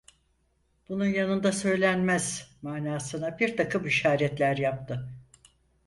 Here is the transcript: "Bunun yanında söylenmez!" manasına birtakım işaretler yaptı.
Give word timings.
"Bunun 0.89 1.05
yanında 1.05 1.51
söylenmez!" 1.51 2.47
manasına 2.61 3.39
birtakım 3.39 3.87
işaretler 3.87 4.57
yaptı. 4.57 5.09